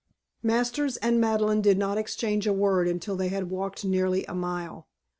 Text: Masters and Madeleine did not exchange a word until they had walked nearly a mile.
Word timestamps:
Masters 0.41 0.97
and 0.97 1.21
Madeleine 1.21 1.61
did 1.61 1.77
not 1.77 1.95
exchange 1.99 2.47
a 2.47 2.53
word 2.53 2.87
until 2.87 3.15
they 3.15 3.27
had 3.29 3.51
walked 3.51 3.85
nearly 3.85 4.25
a 4.25 4.33
mile. 4.33 4.87